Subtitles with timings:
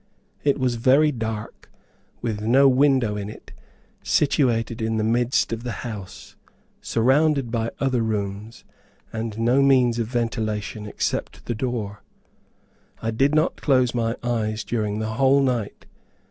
[0.43, 1.69] It was very dark,
[2.23, 3.53] with no window in it,
[4.01, 6.35] situated in the midst of the house,
[6.81, 8.63] surrounded by other rooms,
[9.13, 12.01] and no means of ventilation except the door.
[12.99, 15.85] I did not close my eyes during the whole night.